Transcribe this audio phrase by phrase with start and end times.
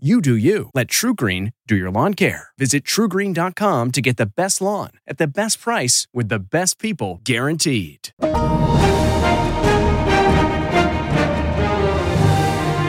[0.00, 0.70] You do you.
[0.74, 2.50] Let TruGreen do your lawn care.
[2.56, 7.20] Visit trugreen.com to get the best lawn at the best price with the best people
[7.24, 8.10] guaranteed.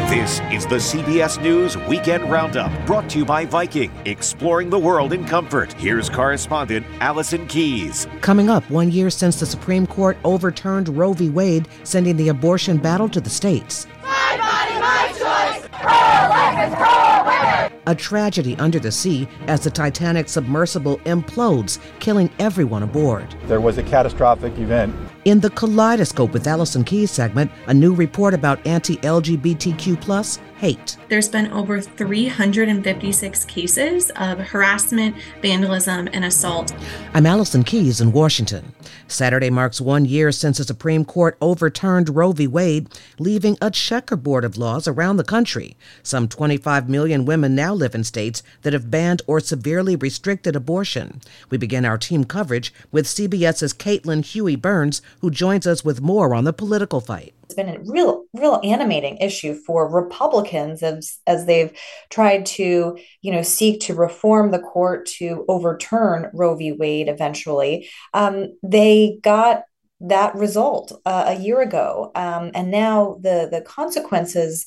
[0.08, 5.12] This is the CBS News Weekend Roundup, brought to you by Viking, exploring the world
[5.12, 5.74] in comfort.
[5.74, 8.06] Here's correspondent Allison Keyes.
[8.22, 11.32] Coming up, one year since the Supreme Court overturned Roe v.
[11.32, 13.88] Wade, sending the abortion battle to the states.
[14.10, 15.70] My body, my choice.
[15.72, 17.80] Pro-life is pro-women.
[17.86, 23.36] A tragedy under the sea as the Titanic submersible implodes, killing everyone aboard.
[23.46, 24.96] There was a catastrophic event.
[25.26, 30.98] In the Kaleidoscope with Allison Keyes segment, a new report about anti-LGBTQ plus hate.
[31.08, 36.74] There's been over 356 cases of harassment, vandalism, and assault.
[37.14, 38.74] I'm Allison Keyes in Washington.
[39.08, 42.48] Saturday marks one year since the Supreme Court overturned Roe v.
[42.48, 45.76] Wade, leaving a checkerboard of laws around the country.
[46.04, 51.20] Some 25 million women now live in states that have banned or severely restricted abortion.
[51.50, 56.34] We begin our team coverage with CBS's Caitlin Huey Burns, who joins us with more
[56.34, 61.48] on the political fight it's been a real real animating issue for republicans as as
[61.48, 61.76] they've
[62.12, 67.90] tried to you know seek to reform the court to overturn roe v wade eventually
[68.14, 69.64] um, they got
[70.02, 74.66] that result uh, a year ago um, and now the the consequences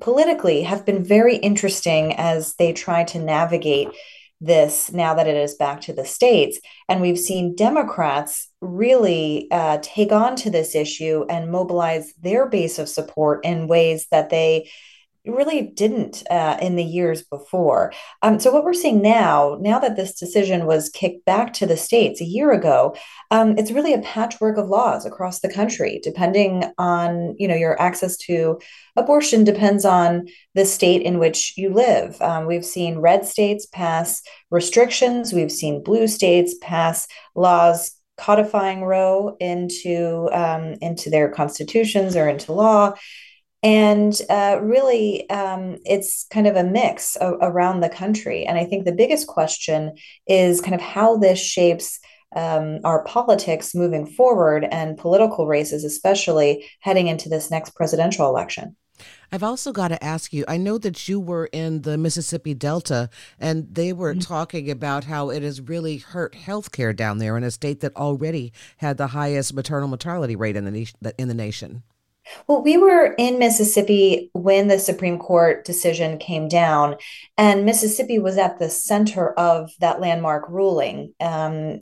[0.00, 3.88] politically have been very interesting as they try to navigate
[4.40, 6.58] this now that it is back to the states.
[6.88, 12.78] And we've seen Democrats really uh, take on to this issue and mobilize their base
[12.78, 14.70] of support in ways that they
[15.26, 17.92] really didn't uh, in the years before.
[18.22, 21.76] Um, so what we're seeing now, now that this decision was kicked back to the
[21.76, 22.96] states a year ago,
[23.30, 26.00] um, it's really a patchwork of laws across the country.
[26.02, 28.58] Depending on you know your access to
[28.96, 32.20] abortion depends on the state in which you live.
[32.22, 35.32] Um, we've seen red states pass restrictions.
[35.32, 42.52] We've seen blue states pass laws codifying Roe into um, into their constitutions or into
[42.52, 42.94] law
[43.62, 48.84] and uh, really um, it's kind of a mix around the country and i think
[48.84, 49.94] the biggest question
[50.26, 51.98] is kind of how this shapes
[52.36, 58.76] um, our politics moving forward and political races especially heading into this next presidential election
[59.32, 63.08] I've also got to ask you I know that you were in the Mississippi Delta
[63.38, 64.20] and they were mm-hmm.
[64.20, 68.52] talking about how it has really hurt healthcare down there in a state that already
[68.78, 71.82] had the highest maternal mortality rate in the, in the nation.
[72.46, 76.96] Well, we were in Mississippi when the Supreme Court decision came down,
[77.36, 81.14] and Mississippi was at the center of that landmark ruling.
[81.20, 81.80] Um,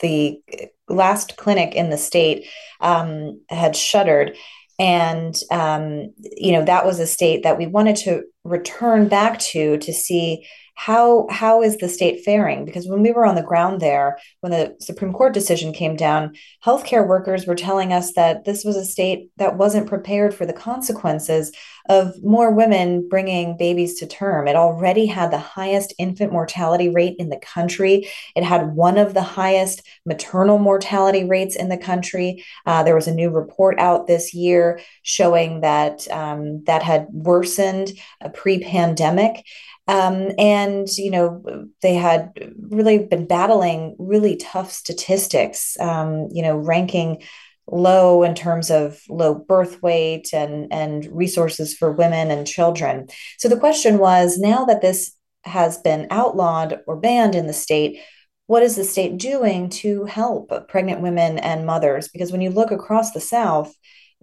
[0.00, 0.40] the
[0.88, 2.46] last clinic in the state
[2.80, 4.36] um, had shuttered.
[4.78, 9.78] And, um, you know, that was a state that we wanted to return back to
[9.78, 12.64] to see how how is the state faring?
[12.66, 16.34] Because when we were on the ground there when the supreme court decision came down
[16.64, 20.52] healthcare workers were telling us that this was a state that wasn't prepared for the
[20.52, 21.50] consequences
[21.88, 24.48] of more women bringing babies to term.
[24.48, 28.08] It already had the highest infant mortality rate in the country.
[28.34, 32.44] It had one of the highest maternal mortality rates in the country.
[32.66, 37.92] Uh, there was a new report out this year showing that um, that had worsened
[38.20, 39.44] uh, pre-pandemic
[39.88, 46.56] um, and, you know, they had really been battling really tough statistics, um, you know,
[46.56, 47.22] ranking
[47.68, 53.08] low in terms of low birth weight and, and resources for women and children.
[53.38, 55.12] So the question was now that this
[55.44, 58.00] has been outlawed or banned in the state,
[58.46, 62.08] what is the state doing to help pregnant women and mothers?
[62.08, 63.74] Because when you look across the South,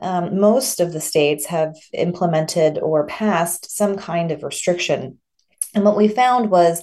[0.02, 5.20] um, most of the states have implemented or passed some kind of restriction
[5.74, 6.82] and what we found was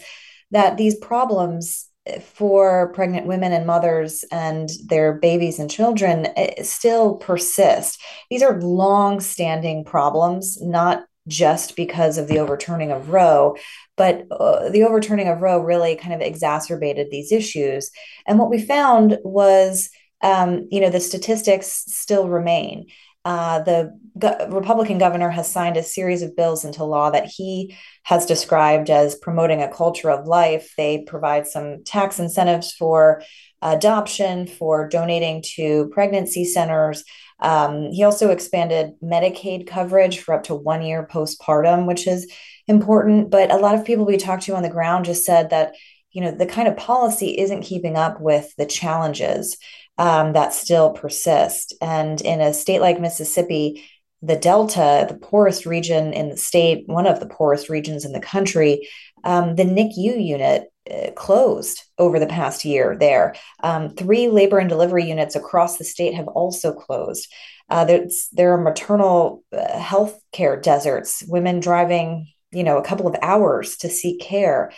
[0.50, 1.88] that these problems
[2.22, 8.00] for pregnant women and mothers and their babies and children eh, still persist.
[8.30, 13.56] These are long standing problems, not just because of the overturning of Roe,
[13.96, 17.90] but uh, the overturning of Roe really kind of exacerbated these issues.
[18.26, 19.90] And what we found was,
[20.22, 22.86] um, you know, the statistics still remain.
[23.24, 27.76] Uh, the go- Republican governor has signed a series of bills into law that he
[28.04, 30.72] has described as promoting a culture of life.
[30.76, 33.22] They provide some tax incentives for
[33.62, 37.04] adoption, for donating to pregnancy centers.
[37.40, 42.30] Um, he also expanded Medicaid coverage for up to one year postpartum, which is
[42.66, 43.30] important.
[43.30, 45.74] But a lot of people we talked to on the ground just said that,
[46.12, 49.58] you know, the kind of policy isn't keeping up with the challenges
[50.00, 51.74] um, that still persist.
[51.82, 53.84] And in a state like Mississippi,
[54.22, 58.20] the Delta, the poorest region in the state, one of the poorest regions in the
[58.20, 58.88] country,
[59.24, 63.34] um, the NICU unit uh, closed over the past year there.
[63.62, 67.30] Um, three labor and delivery units across the state have also closed.
[67.68, 67.84] Uh,
[68.32, 73.76] there are maternal uh, health care deserts, women driving, you know, a couple of hours
[73.78, 74.72] to seek care.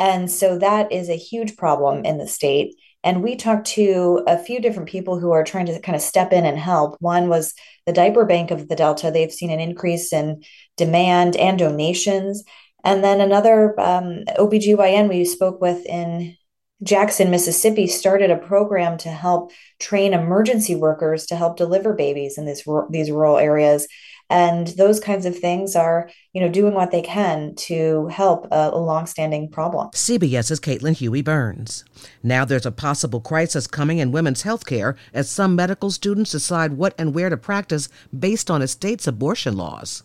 [0.00, 2.74] And so that is a huge problem in the state.
[3.04, 6.32] And we talked to a few different people who are trying to kind of step
[6.32, 6.96] in and help.
[7.00, 7.54] One was
[7.86, 9.10] the diaper bank of the Delta.
[9.10, 10.42] They've seen an increase in
[10.78, 12.42] demand and donations.
[12.82, 16.36] And then another um, OBGYN we spoke with in
[16.82, 22.46] Jackson, Mississippi, started a program to help train emergency workers to help deliver babies in
[22.46, 23.86] these, these rural areas
[24.34, 28.70] and those kinds of things are you know doing what they can to help a,
[28.72, 29.90] a longstanding problem.
[29.90, 31.84] Cbs's caitlin huey burns.
[32.22, 36.72] Now there's a possible crisis coming in women's health care as some medical students decide
[36.72, 37.88] what and where to practice
[38.18, 40.02] based on a state's abortion laws.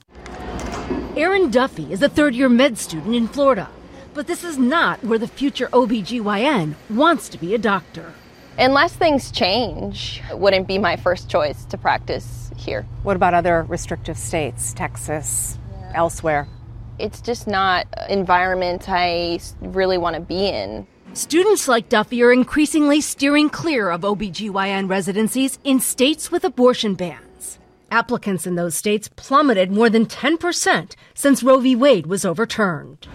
[1.18, 3.68] Erin duffy is a third-year med student in florida
[4.14, 8.12] but this is not where the future OBGYN wants to be a doctor.
[8.58, 12.86] Unless things change, it wouldn't be my first choice to practice here.
[13.04, 15.94] What about other restrictive states, Texas, yeah.
[15.96, 16.48] elsewhere?
[17.00, 20.86] It's just not environment I really want to be in.
[21.14, 27.58] Students like Duffy are increasingly steering clear of OBGYN residencies in states with abortion bans.
[27.90, 31.76] Applicants in those states plummeted more than 10% since Roe v.
[31.76, 33.08] Wade was overturned.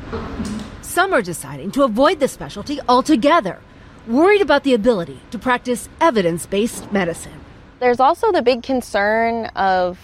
[0.82, 3.60] Some are deciding to avoid the specialty altogether,
[4.08, 7.43] worried about the ability to practice evidence based medicine.
[7.84, 9.98] There's also the big concern of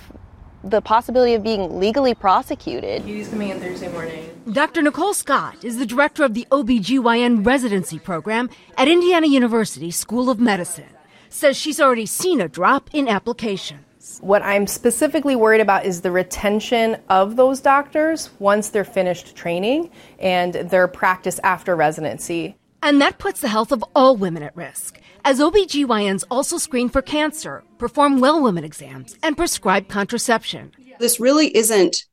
[0.62, 3.00] the possibility of being legally prosecuted.
[3.00, 4.38] He's coming in Thursday morning.
[4.52, 4.82] Dr.
[4.82, 10.38] Nicole Scott is the director of the OBGYN residency program at Indiana University School of
[10.38, 10.90] Medicine.
[11.30, 14.18] Says she's already seen a drop in applications.
[14.20, 19.90] What I'm specifically worried about is the retention of those doctors once they're finished training
[20.18, 22.58] and their practice after residency.
[22.82, 27.02] And that puts the health of all women at risk as OBGYNs also screen for
[27.02, 30.72] cancer, perform well woman exams, and prescribe contraception.
[30.98, 32.06] This really isn't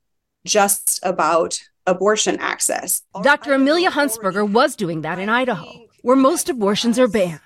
[0.44, 3.02] just about abortion access.
[3.22, 3.54] Dr.
[3.54, 7.40] Amelia Huntsberger was doing that in Idaho, where most abortions are banned.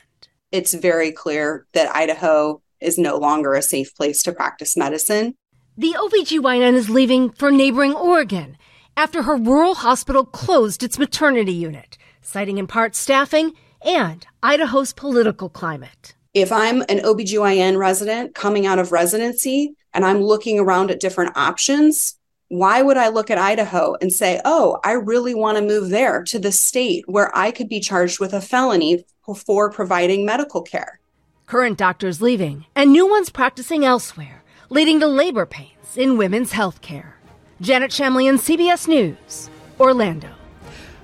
[0.51, 5.35] It's very clear that Idaho is no longer a safe place to practice medicine.
[5.77, 8.59] The OBGYN is leaving for neighboring Oregon
[8.97, 15.49] after her rural hospital closed its maternity unit, citing in part staffing and Idaho's political
[15.49, 16.15] climate.
[16.35, 21.37] If I'm an OBGYN resident coming out of residency and I'm looking around at different
[21.37, 22.17] options,
[22.49, 26.23] why would I look at Idaho and say, oh, I really want to move there
[26.25, 29.05] to the state where I could be charged with a felony
[29.47, 31.01] for providing medical care?
[31.47, 36.81] Current doctors leaving and new ones practicing elsewhere, leading to labor pains in women's health
[36.81, 37.17] care.
[37.61, 40.31] Janet Shamlian, CBS News, Orlando.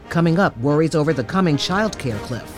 [0.08, 2.57] Coming up, worries over the coming child care cliff.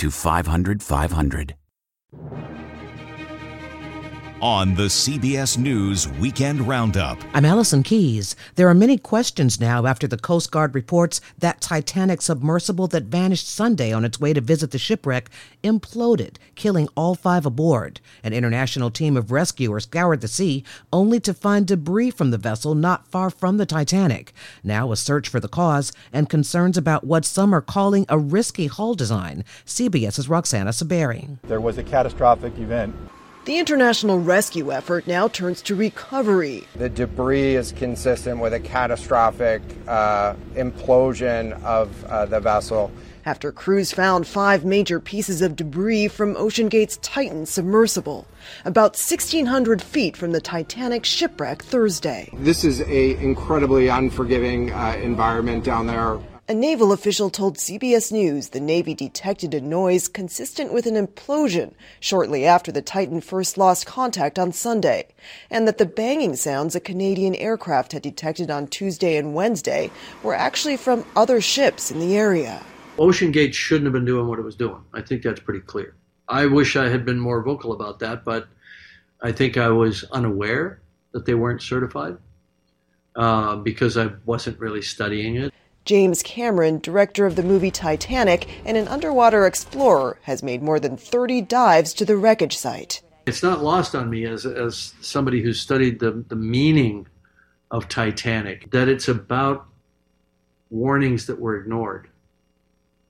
[0.00, 1.56] to 500 500.
[4.40, 7.18] On the CBS News Weekend Roundup.
[7.34, 8.34] I'm Allison Keyes.
[8.54, 13.48] There are many questions now after the Coast Guard reports that Titanic submersible that vanished
[13.48, 15.28] Sunday on its way to visit the shipwreck
[15.62, 18.00] imploded, killing all five aboard.
[18.22, 22.74] An international team of rescuers scoured the sea only to find debris from the vessel
[22.74, 24.32] not far from the Titanic.
[24.64, 28.68] Now a search for the cause and concerns about what some are calling a risky
[28.68, 29.44] hull design.
[29.66, 31.38] CBS's Roxana Saberi.
[31.42, 32.94] There was a catastrophic event
[33.44, 36.66] the international rescue effort now turns to recovery.
[36.76, 42.90] The debris is consistent with a catastrophic uh, implosion of uh, the vessel.
[43.24, 48.26] After crews found five major pieces of debris from OceanGate's Titan submersible,
[48.64, 52.30] about 1,600 feet from the Titanic shipwreck Thursday.
[52.32, 56.18] This is a incredibly unforgiving uh, environment down there.
[56.50, 61.74] A naval official told CBS News the Navy detected a noise consistent with an implosion
[62.00, 65.06] shortly after the Titan first lost contact on Sunday,
[65.48, 69.92] and that the banging sounds a Canadian aircraft had detected on Tuesday and Wednesday
[70.24, 72.60] were actually from other ships in the area.
[72.96, 74.82] OceanGate shouldn't have been doing what it was doing.
[74.92, 75.94] I think that's pretty clear.
[76.26, 78.48] I wish I had been more vocal about that, but
[79.22, 80.80] I think I was unaware
[81.12, 82.16] that they weren't certified
[83.14, 85.54] uh, because I wasn't really studying it.
[85.84, 90.96] James Cameron, director of the movie Titanic and an underwater explorer, has made more than
[90.96, 93.02] 30 dives to the wreckage site.
[93.26, 97.06] It's not lost on me as, as somebody who studied the, the meaning
[97.70, 99.66] of Titanic that it's about
[100.70, 102.08] warnings that were ignored.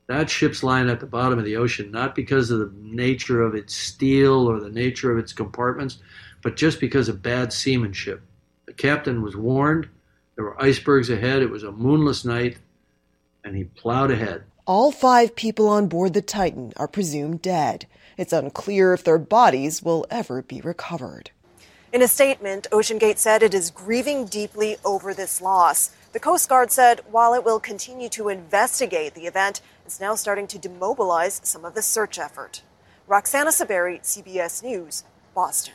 [0.06, 3.54] That ship's lying at the bottom of the ocean, not because of the nature of
[3.54, 5.98] its steel or the nature of its compartments,
[6.42, 8.22] but just because of bad seamanship.
[8.66, 9.88] The captain was warned
[10.34, 11.42] there were icebergs ahead.
[11.42, 12.58] It was a moonless night,
[13.44, 14.44] and he plowed ahead.
[14.66, 17.86] All five people on board the Titan are presumed dead.
[18.16, 21.30] It's unclear if their bodies will ever be recovered.
[21.92, 25.90] In a statement, OceanGate said it is grieving deeply over this loss.
[26.12, 30.46] The Coast Guard said while it will continue to investigate the event, it's now starting
[30.48, 32.62] to demobilize some of the search effort.
[33.08, 35.02] Roxana Saberi, CBS News,
[35.34, 35.74] Boston.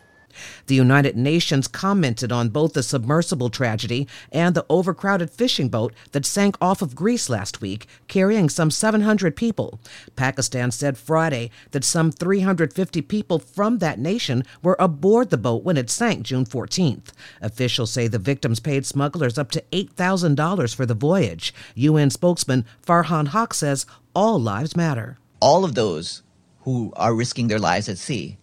[0.67, 6.25] The United Nations commented on both the submersible tragedy and the overcrowded fishing boat that
[6.25, 9.79] sank off of Greece last week, carrying some 700 people.
[10.15, 15.77] Pakistan said Friday that some 350 people from that nation were aboard the boat when
[15.77, 17.11] it sank June 14th.
[17.41, 21.53] Officials say the victims paid smugglers up to $8,000 for the voyage.
[21.75, 25.17] UN spokesman Farhan Haq says all lives matter.
[25.39, 26.23] All of those
[26.61, 28.37] who are risking their lives at sea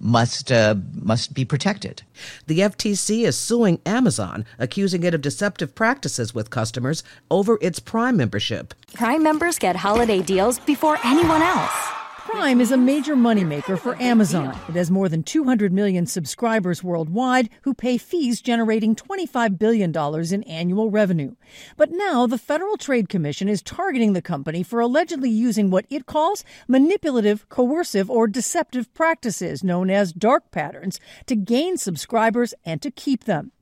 [0.00, 2.02] must uh, must be protected.
[2.46, 8.16] The FTC is suing Amazon, accusing it of deceptive practices with customers over its Prime
[8.16, 8.74] membership.
[8.94, 11.97] Prime members get holiday deals before anyone else.
[12.30, 14.54] Prime is a major moneymaker for Amazon.
[14.68, 19.96] It has more than 200 million subscribers worldwide who pay fees generating $25 billion
[20.34, 21.36] in annual revenue.
[21.78, 26.04] But now the Federal Trade Commission is targeting the company for allegedly using what it
[26.04, 32.90] calls manipulative, coercive, or deceptive practices known as dark patterns to gain subscribers and to
[32.90, 33.52] keep them.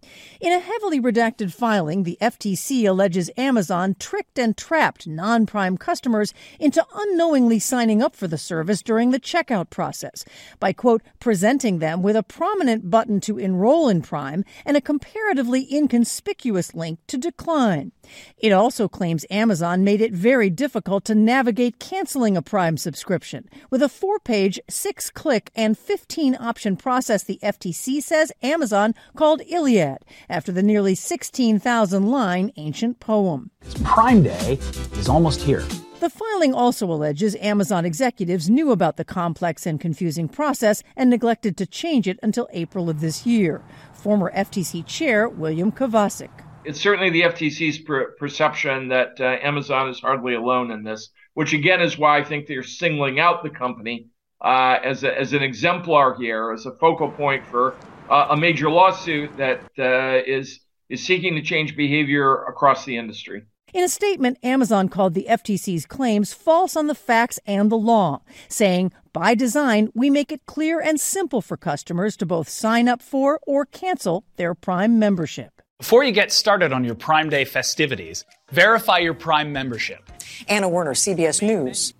[0.41, 6.33] In a heavily redacted filing, the FTC alleges Amazon tricked and trapped non prime customers
[6.61, 10.25] into unknowingly signing up for the service during the checkout process
[10.61, 15.67] by, quote, presenting them with a prominent button to enroll in Prime and a comparatively
[15.73, 17.93] inconspicuous link to decline.
[18.39, 23.49] It also claims Amazon made it very difficult to navigate canceling a Prime subscription.
[23.71, 29.43] With a four page, six click, and 15 option process, the FTC says Amazon called
[29.49, 33.51] Iliad after the nearly 16,000 line ancient poem.
[33.85, 34.59] Prime Day
[34.93, 35.65] is almost here.
[35.99, 41.57] The filing also alleges Amazon executives knew about the complex and confusing process and neglected
[41.57, 43.62] to change it until April of this year.
[43.95, 46.31] Former FTC Chair William Kovacic
[46.67, 51.53] it's certainly the FTC's per- perception that uh, Amazon is hardly alone in this, which
[51.53, 54.09] again is why I think they're singling out the company
[54.45, 57.76] uh, as, a, as an exemplar here, as a focal point for
[58.11, 63.43] uh, a major lawsuit that uh, is is seeking to change behavior across the industry.
[63.76, 68.23] In a statement, Amazon called the FTC's claims false on the facts and the law,
[68.49, 73.02] saying, by design, we make it clear and simple for customers to both sign up
[73.02, 75.61] for or cancel their Prime membership.
[75.78, 80.11] Before you get started on your Prime Day festivities, verify your Prime membership.
[80.49, 81.92] Anna Werner, CBS News.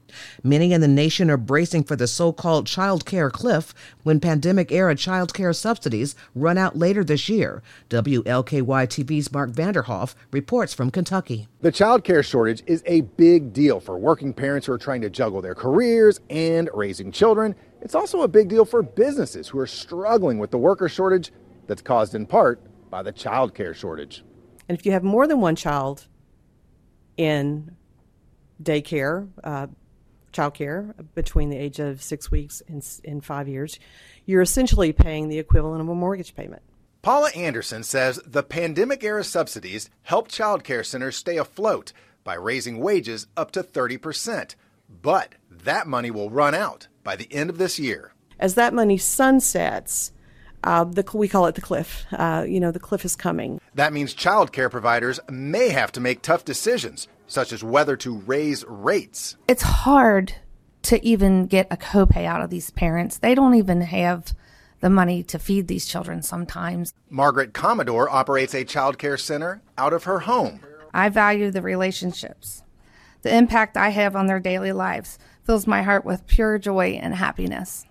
[0.43, 4.73] Many in the nation are bracing for the so called child care cliff when pandemic
[4.73, 7.63] era child care subsidies run out later this year.
[7.91, 11.49] WLKY TV's Mark Vanderhoff reports from Kentucky.
[11.61, 15.11] The child care shortage is a big deal for working parents who are trying to
[15.11, 19.67] juggle their careers and raising children It's also a big deal for businesses who are
[19.67, 21.31] struggling with the worker shortage
[21.67, 24.25] that's caused in part by the child care shortage.
[24.69, 26.07] And if you have more than one child
[27.17, 27.77] in
[28.63, 29.67] daycare, uh,
[30.37, 33.79] child care between the age of six weeks and, and five years,
[34.27, 36.63] you're essentially paying the equivalent of a mortgage payment.
[37.03, 42.79] Paula Anderson says the pandemic era subsidies help child care centers stay afloat by raising
[42.79, 44.55] wages up to 30%.
[45.03, 48.13] But that money will run out by the end of this year.
[48.39, 50.13] As that money sunsets,
[50.65, 52.05] uh, the, we call it the cliff.
[52.13, 53.61] Uh, you know, the cliff is coming.
[53.75, 58.19] That means child care providers may have to make tough decisions, such as whether to
[58.19, 59.37] raise rates.
[59.49, 60.35] It's hard
[60.83, 63.19] to even get a copay out of these parents.
[63.19, 64.35] They don't even have
[64.81, 66.95] the money to feed these children sometimes.
[67.11, 70.61] Margaret Commodore operates a child care center out of her home.
[70.95, 72.63] I value the relationships.
[73.23, 77.15] The impact I have on their daily lives fills my heart with pure joy and
[77.15, 77.85] happiness.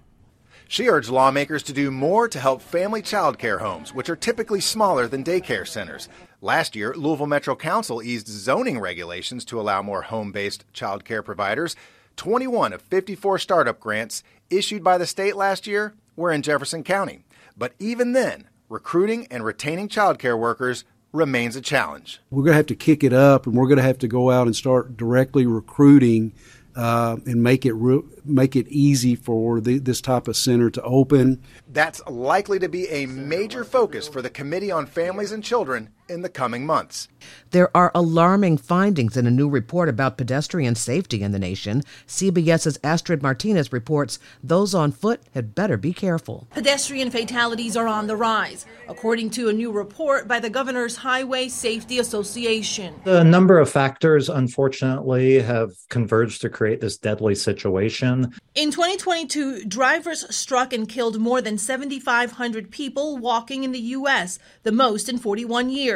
[0.67, 4.61] She urged lawmakers to do more to help family child care homes, which are typically
[4.61, 6.09] smaller than daycare centers.
[6.45, 11.23] Last year, Louisville Metro Council eased zoning regulations to allow more home based child care
[11.23, 11.75] providers.
[12.17, 14.21] 21 of 54 startup grants
[14.51, 17.25] issued by the state last year were in Jefferson County.
[17.57, 22.21] But even then, recruiting and retaining child care workers remains a challenge.
[22.29, 24.29] We're going to have to kick it up and we're going to have to go
[24.29, 26.31] out and start directly recruiting
[26.75, 30.81] uh, and make it re- make it easy for the, this type of center to
[30.83, 31.41] open.
[31.71, 36.21] That's likely to be a major focus for the Committee on Families and Children in
[36.21, 37.07] the coming months.
[37.51, 41.81] There are alarming findings in a new report about pedestrian safety in the nation.
[42.07, 46.47] CBS's Astrid Martinez reports those on foot had better be careful.
[46.51, 51.47] Pedestrian fatalities are on the rise, according to a new report by the Governor's Highway
[51.47, 52.95] Safety Association.
[53.03, 58.33] The number of factors, unfortunately, have converged to create this deadly situation.
[58.53, 64.71] In 2022, drivers struck and killed more than 7,500 people walking in the U.S., the
[64.71, 65.94] most in 41 years.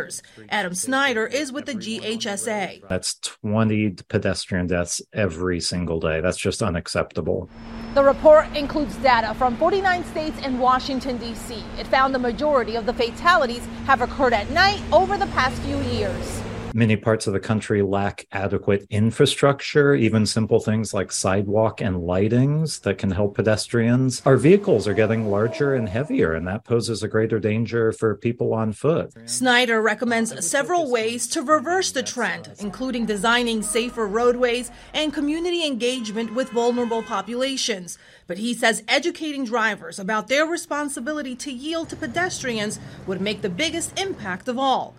[0.50, 2.88] Adam Snyder is with the GHSA.
[2.88, 6.22] That's 20 pedestrian deaths every single day.
[6.22, 7.50] That's just unacceptable.
[7.96, 11.64] The report includes data from 49 states and Washington, D.C.
[11.78, 15.80] It found the majority of the fatalities have occurred at night over the past few
[15.82, 16.42] years.
[16.74, 22.82] Many parts of the country lack adequate infrastructure, even simple things like sidewalk and lightings
[22.82, 24.22] that can help pedestrians.
[24.26, 28.54] Our vehicles are getting larger and heavier, and that poses a greater danger for people
[28.54, 29.12] on foot.
[29.28, 36.36] Snyder recommends several ways to reverse the trend, including designing safer roadways and community engagement
[36.36, 37.98] with vulnerable populations.
[38.28, 43.50] But he says educating drivers about their responsibility to yield to pedestrians would make the
[43.50, 44.94] biggest impact of all.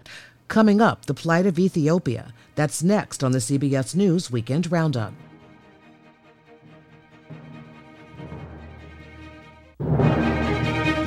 [0.51, 2.35] Coming up, the plight of Ethiopia.
[2.57, 5.15] That's next on the CBS News Weekend Roundup.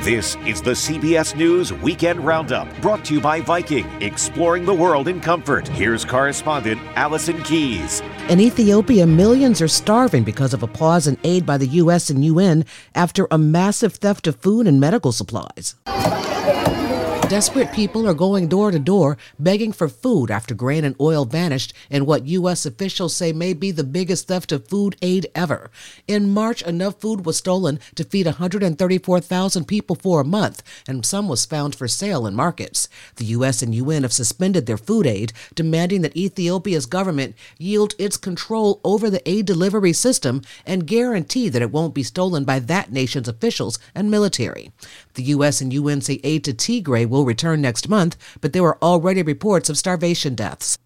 [0.02, 5.10] This is the CBS News Weekend Roundup, brought to you by Viking, exploring the world
[5.10, 5.68] in comfort.
[5.68, 8.02] Here's correspondent Allison Keyes.
[8.30, 12.10] In Ethiopia, millions are starving because of a pause in aid by the U.S.
[12.10, 12.64] and UN
[12.96, 15.76] after a massive theft of food and medical supplies.
[17.30, 21.74] Desperate people are going door to door begging for food after grain and oil vanished
[21.90, 22.66] in what U.S.
[22.66, 25.72] officials say may be the biggest theft of food aid ever.
[26.06, 31.30] In March, enough food was stolen to feed 134,000 people for a month, and some
[31.30, 32.90] was found for sale in markets.
[33.16, 33.62] The U.S.
[33.62, 39.10] and UN have suspended their food aid, demanding that Ethiopia's government yield its control over
[39.10, 43.80] the aid delivery system and guarantee that it won't be stolen by that nation's officials
[43.96, 44.72] and military.
[45.15, 45.62] The U.S.
[45.62, 49.69] and UN say aid to Tigray will return next month, but there are already reports
[49.69, 50.78] of starvation deaths.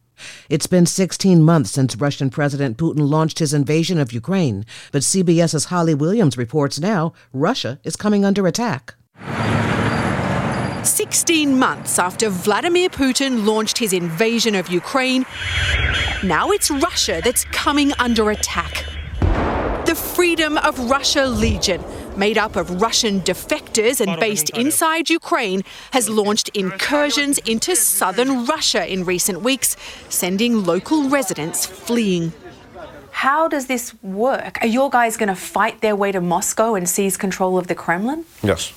[0.50, 5.66] It's been 16 months since Russian President Putin launched his invasion of Ukraine, but CBS's
[5.66, 8.96] Holly Williams reports now Russia is coming under attack.
[10.84, 15.26] 16 months after Vladimir Putin launched his invasion of Ukraine,
[16.24, 18.86] now it's Russia that's coming under attack.
[19.86, 21.82] The Freedom of Russia Legion,
[22.18, 28.92] made up of Russian defectors and based inside Ukraine, has launched incursions into southern Russia
[28.92, 29.76] in recent weeks,
[30.10, 32.34] sending local residents fleeing.
[33.12, 34.60] How does this work?
[34.62, 37.76] Are your guys going to fight their way to Moscow and seize control of the
[37.76, 38.26] Kremlin?
[38.44, 38.74] Yes.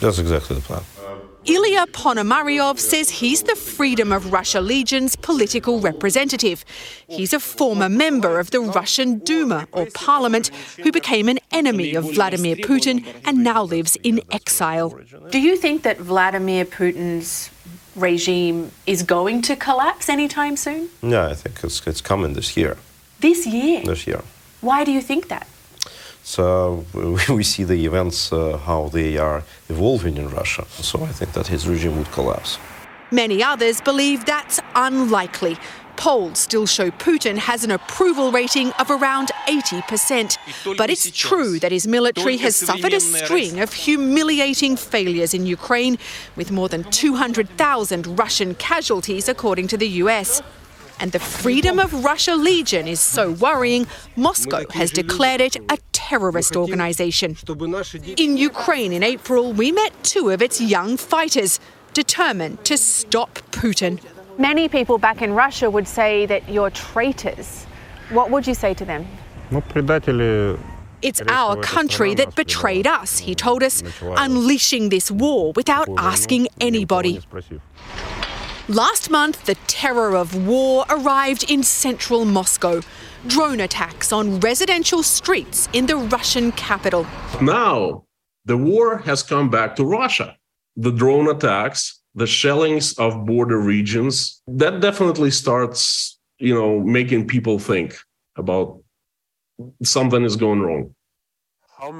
[0.00, 0.82] That's exactly the plan.
[0.98, 6.64] Uh, Ilya Ponomaryov says he's the Freedom of Russia Legion's political representative.
[7.08, 10.48] He's a former member of the Russian Duma, or parliament,
[10.82, 14.98] who became an enemy of Vladimir Putin and now lives in exile.
[15.30, 17.50] Do you think that Vladimir Putin's
[17.96, 20.90] regime is going to collapse anytime soon?
[21.02, 22.76] Yeah, I think it's, it's coming this year.
[23.20, 23.82] This year?
[23.84, 24.22] This year.
[24.60, 25.46] Why do you think that?
[26.30, 26.84] So
[27.28, 30.64] we see the events uh, how they are evolving in Russia.
[30.80, 32.56] So I think that his regime would collapse.
[33.10, 35.58] Many others believe that's unlikely.
[35.96, 40.36] Polls still show Putin has an approval rating of around 80%.
[40.78, 45.98] But it's true that his military has suffered a string of humiliating failures in Ukraine,
[46.36, 50.40] with more than 200,000 Russian casualties, according to the US.
[51.00, 53.86] And the Freedom of Russia Legion is so worrying,
[54.16, 57.38] Moscow has declared it a terrorist organization.
[58.18, 61.58] In Ukraine in April, we met two of its young fighters,
[61.94, 63.98] determined to stop Putin.
[64.36, 67.64] Many people back in Russia would say that you're traitors.
[68.10, 69.06] What would you say to them?
[71.02, 77.22] It's our country that betrayed us, he told us, unleashing this war without asking anybody.
[78.70, 82.82] Last month, the terror of war arrived in central Moscow.
[83.26, 87.04] Drone attacks on residential streets in the Russian capital.
[87.42, 88.04] Now,
[88.44, 90.36] the war has come back to Russia.
[90.76, 97.58] The drone attacks, the shellings of border regions, that definitely starts, you know, making people
[97.58, 97.96] think
[98.36, 98.80] about
[99.82, 100.94] something is going wrong.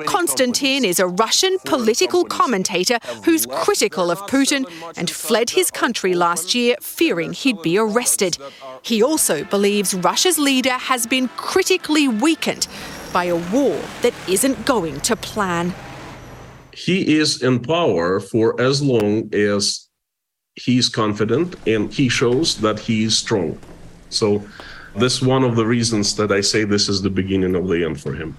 [0.04, 6.54] Konstantin is a Russian political commentator who's critical of Putin and fled his country last
[6.54, 8.36] year fearing he'd be arrested.
[8.82, 12.68] He also believes Russia's leader has been critically weakened
[13.12, 15.74] by a war that isn't going to plan.
[16.72, 19.88] He is in power for as long as
[20.56, 23.58] he's confident and he shows that he is strong.
[24.10, 24.46] So,
[24.96, 27.84] this is one of the reasons that I say this is the beginning of the
[27.84, 28.36] end for him.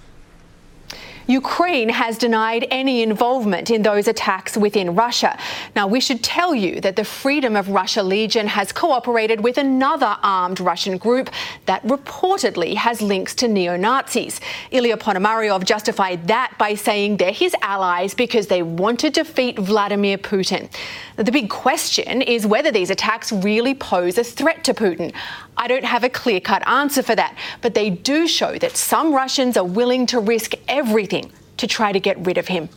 [1.26, 5.38] Ukraine has denied any involvement in those attacks within Russia.
[5.76, 10.16] Now, we should tell you that the Freedom of Russia Legion has cooperated with another
[10.22, 11.30] armed Russian group
[11.66, 14.40] that reportedly has links to neo Nazis.
[14.70, 20.18] Ilya Ponomaryov justified that by saying they're his allies because they want to defeat Vladimir
[20.18, 20.68] Putin.
[21.16, 25.12] The big question is whether these attacks really pose a threat to Putin.
[25.56, 29.14] I don't have a clear cut answer for that, but they do show that some
[29.14, 32.68] Russians are willing to risk everything to try to get rid of him.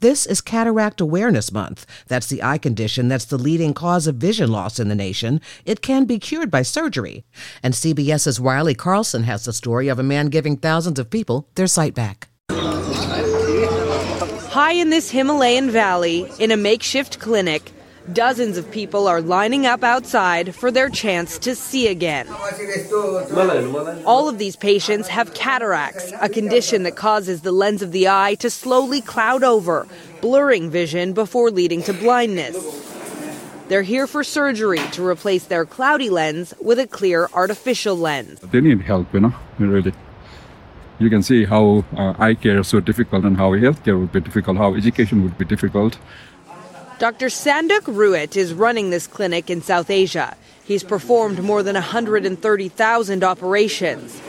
[0.00, 1.86] This is Cataract Awareness Month.
[2.08, 5.40] That's the eye condition that's the leading cause of vision loss in the nation.
[5.64, 7.24] It can be cured by surgery.
[7.62, 11.66] And CBS's Riley Carlson has the story of a man giving thousands of people their
[11.66, 12.28] sight back.
[14.50, 17.72] High in this Himalayan valley, in a makeshift clinic,
[18.12, 22.28] dozens of people are lining up outside for their chance to see again.
[24.04, 28.34] All of these patients have cataracts, a condition that causes the lens of the eye
[28.36, 29.86] to slowly cloud over,
[30.20, 32.56] blurring vision before leading to blindness.
[33.68, 38.40] They're here for surgery to replace their cloudy lens with a clear artificial lens.
[38.40, 39.94] They need help, you know, really
[40.98, 44.20] you can see how uh, eye care is so difficult and how healthcare would be
[44.20, 45.98] difficult, how education would be difficult.
[47.00, 47.26] Dr.
[47.26, 50.36] Sanduk Ruit is running this clinic in South Asia.
[50.64, 54.22] He's performed more than 130,000 operations.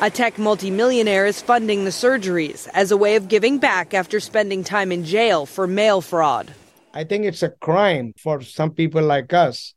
[0.00, 4.62] A tech multimillionaire is funding the surgeries as a way of giving back after spending
[4.62, 6.54] time in jail for mail fraud.
[6.92, 9.74] I think it's a crime for some people like us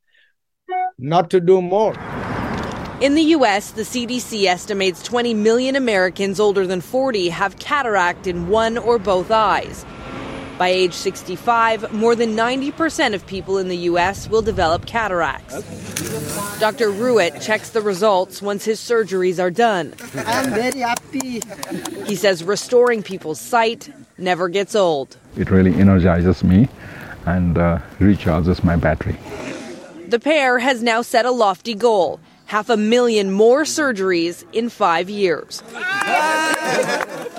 [0.99, 1.93] not to do more.
[3.01, 8.49] In the U.S., the CDC estimates 20 million Americans older than 40 have cataract in
[8.49, 9.83] one or both eyes.
[10.57, 14.27] By age 65, more than 90% of people in the U.S.
[14.27, 15.61] will develop cataracts.
[16.59, 16.89] Dr.
[16.89, 19.93] Ruit checks the results once his surgeries are done.
[20.15, 21.41] I'm very happy.
[22.05, 25.17] He says restoring people's sight never gets old.
[25.37, 26.67] It really energizes me
[27.27, 29.17] and uh, recharges my battery.
[30.07, 35.09] The pair has now set a lofty goal half a million more surgeries in five
[35.09, 35.61] years.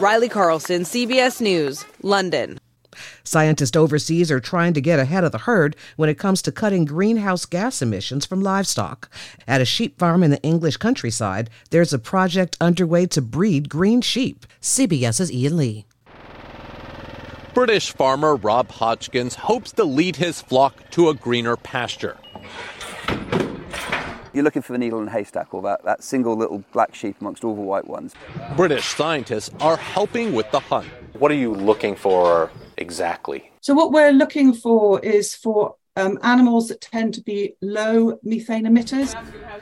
[0.01, 2.61] Riley Carlson, CBS News, London.
[3.29, 6.87] Scientists overseas are trying to get ahead of the herd when it comes to cutting
[6.87, 9.11] greenhouse gas emissions from livestock.
[9.47, 14.01] At a sheep farm in the English countryside, there's a project underway to breed green
[14.01, 14.47] sheep.
[14.63, 15.85] CBS's Ian Lee.
[17.53, 22.17] British farmer Rob Hodgkins hopes to lead his flock to a greener pasture.
[24.33, 27.17] You're looking for the needle in the haystack or that, that single little black sheep
[27.21, 28.15] amongst all the white ones.
[28.57, 30.89] British scientists are helping with the hunt.
[31.15, 33.51] What are you looking for exactly?
[33.61, 38.65] So, what we're looking for is for um, animals that tend to be low methane
[38.67, 39.15] emitters.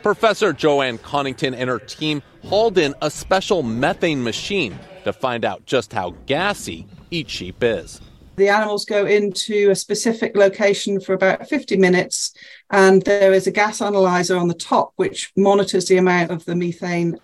[0.02, 5.64] Professor Joanne Conington and her team hauled in a special methane machine to find out
[5.66, 8.00] just how gassy each sheep is.
[8.36, 12.34] The animals go into a specific location for about 50 minutes,
[12.70, 16.54] and there is a gas analyzer on the top which monitors the amount of the
[16.54, 17.18] methane.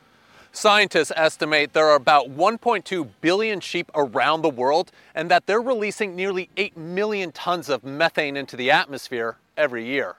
[0.54, 6.14] Scientists estimate there are about 1.2 billion sheep around the world and that they're releasing
[6.14, 10.16] nearly 8 million tons of methane into the atmosphere every year.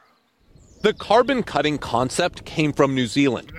[0.81, 3.53] The carbon cutting concept came from New Zealand,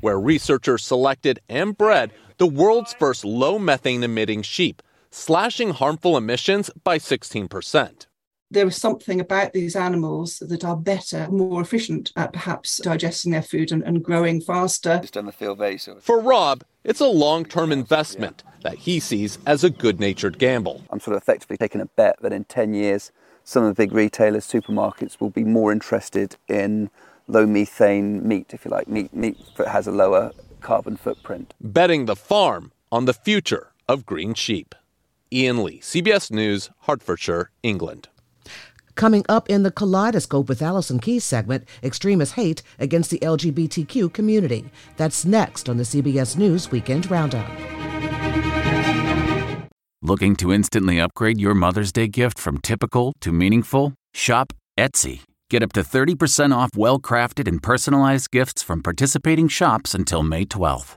[0.00, 6.70] where researchers selected and bred the world's first low methane emitting sheep, slashing harmful emissions
[6.82, 8.06] by 16%
[8.50, 13.42] there is something about these animals that are better, more efficient at perhaps digesting their
[13.42, 14.98] food and, and growing faster.
[15.00, 16.00] Just on the field very soon.
[16.00, 18.70] For Rob, it's a long term investment yeah.
[18.70, 20.84] that he sees as a good natured gamble.
[20.90, 23.10] I'm sort of effectively taking a bet that in 10 years,
[23.42, 26.90] some of the big retailers, supermarkets will be more interested in
[27.26, 31.54] low methane meat, if you like, meat, meat that has a lower carbon footprint.
[31.60, 34.74] Betting the farm on the future of green sheep.
[35.32, 38.08] Ian Lee, CBS News, Hertfordshire, England.
[38.94, 44.70] Coming up in the Kaleidoscope with Allison Keyes segment, extremist hate against the LGBTQ community.
[44.96, 47.48] That's next on the CBS News Weekend Roundup.
[50.02, 53.94] Looking to instantly upgrade your Mother's Day gift from typical to meaningful?
[54.12, 55.22] Shop Etsy.
[55.50, 60.44] Get up to 30% off well crafted and personalized gifts from participating shops until May
[60.44, 60.96] 12th.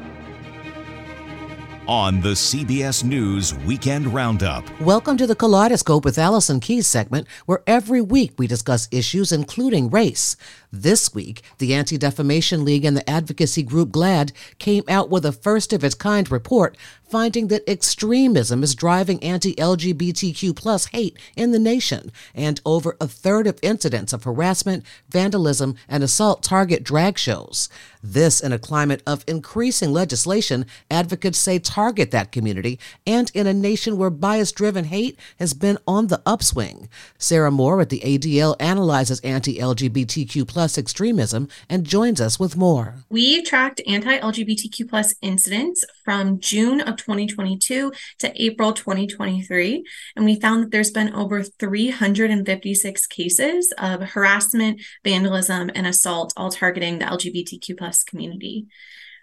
[1.91, 4.63] on the CBS News Weekend Roundup.
[4.79, 9.89] Welcome to the Kaleidoscope with Allison Keyes segment, where every week we discuss issues including
[9.89, 10.37] race.
[10.71, 15.33] This week, the Anti Defamation League and the advocacy group GLAAD came out with a
[15.33, 16.77] first of its kind report
[17.11, 23.47] finding that extremism is driving anti-LGBTQ plus hate in the nation, and over a third
[23.47, 27.67] of incidents of harassment, vandalism, and assault target drag shows.
[28.03, 33.53] This in a climate of increasing legislation advocates say target that community, and in a
[33.53, 36.89] nation where bias-driven hate has been on the upswing.
[37.17, 42.95] Sarah Moore at the ADL analyzes anti-LGBTQ plus extremism and joins us with more.
[43.09, 49.83] We tracked anti-LGBTQ plus incidents from June of 2022 to April 2023.
[50.15, 56.49] And we found that there's been over 356 cases of harassment, vandalism, and assault, all
[56.51, 58.67] targeting the LGBTQ plus community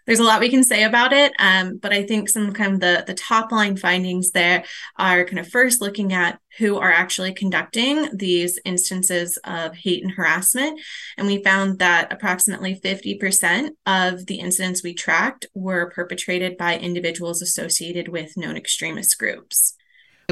[0.09, 1.35] there's a lot we can say about it.
[1.39, 4.65] Um, but I think some kind of the, the top line findings there
[4.97, 10.13] are kind of first looking at who are actually conducting these instances of hate and
[10.13, 10.81] harassment.
[11.19, 17.43] And we found that approximately 50% of the incidents we tracked were perpetrated by individuals
[17.43, 19.75] associated with known extremist groups.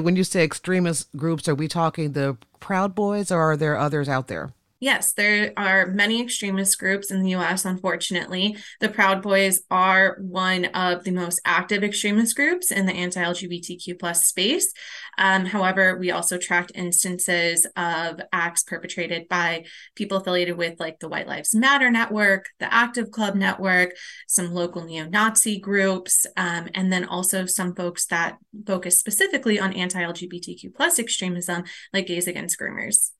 [0.00, 4.08] When you say extremist groups, are we talking the Proud Boys or are there others
[4.08, 4.54] out there?
[4.78, 8.58] Yes, there are many extremist groups in the US, unfortunately.
[8.80, 13.98] The Proud Boys are one of the most active extremist groups in the anti LGBTQ
[13.98, 14.74] plus space.
[15.16, 21.08] Um, however, we also tracked instances of acts perpetrated by people affiliated with, like, the
[21.08, 23.92] White Lives Matter Network, the Active Club Network,
[24.28, 28.36] some local neo Nazi groups, um, and then also some folks that
[28.66, 33.12] focus specifically on anti LGBTQ plus extremism, like Gays Against Groomers.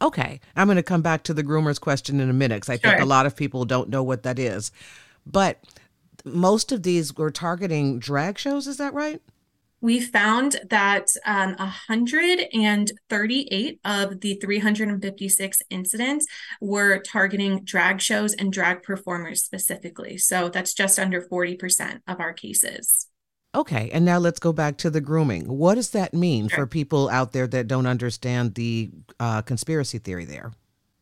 [0.00, 2.78] Okay, I'm going to come back to the groomers question in a minute because I
[2.78, 2.90] sure.
[2.90, 4.70] think a lot of people don't know what that is.
[5.24, 5.64] But
[6.24, 9.22] most of these were targeting drag shows, is that right?
[9.80, 16.26] We found that um, 138 of the 356 incidents
[16.60, 20.18] were targeting drag shows and drag performers specifically.
[20.18, 23.06] So that's just under 40% of our cases.
[23.56, 25.46] Okay, and now let's go back to the grooming.
[25.46, 26.58] What does that mean sure.
[26.58, 30.52] for people out there that don't understand the uh, conspiracy theory there?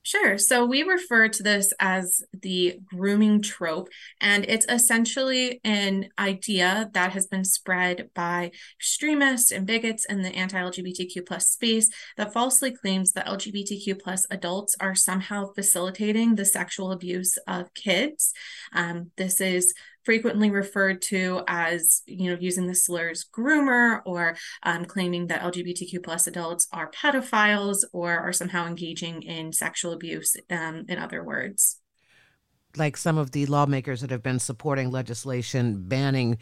[0.04, 0.36] Sure.
[0.36, 3.88] So we refer to this as the grooming trope,
[4.20, 10.28] and it's essentially an idea that has been spread by extremists and bigots in the
[10.28, 11.88] anti-LGBTQ plus space
[12.18, 18.34] that falsely claims that LGBTQ plus adults are somehow facilitating the sexual abuse of kids.
[18.74, 19.72] Um, this is
[20.04, 26.02] frequently referred to as you know using the slurs groomer or um, claiming that lgbtq
[26.02, 31.80] plus adults are pedophiles or are somehow engaging in sexual abuse um, in other words.
[32.76, 36.38] Like some of the lawmakers that have been supporting legislation banning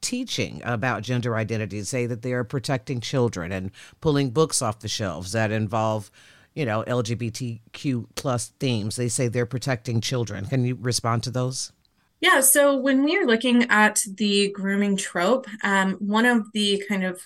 [0.00, 3.70] teaching about gender identity say that they are protecting children and
[4.00, 6.10] pulling books off the shelves that involve
[6.54, 8.96] you know lgbtq plus themes.
[8.96, 10.46] They say they're protecting children.
[10.46, 11.72] Can you respond to those
[12.20, 17.04] yeah, so when we are looking at the grooming trope, um, one of the kind
[17.04, 17.20] of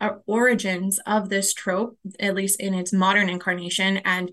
[0.00, 4.30] uh, origins of this trope, at least in its modern incarnation, and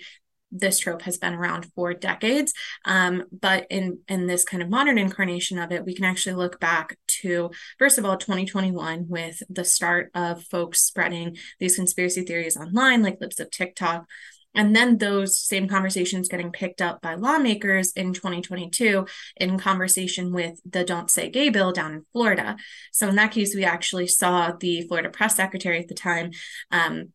[0.53, 2.53] this trope has been around for decades.
[2.85, 6.59] Um, but in in this kind of modern incarnation of it, we can actually look
[6.59, 12.57] back to first of all 2021 with the start of folks spreading these conspiracy theories
[12.57, 14.05] online, like Libs of TikTok.
[14.55, 19.05] And then those same conversations getting picked up by lawmakers in 2022
[19.37, 22.57] in conversation with the Don't Say Gay bill down in Florida.
[22.91, 26.31] So in that case, we actually saw the Florida press secretary at the time
[26.71, 27.13] um,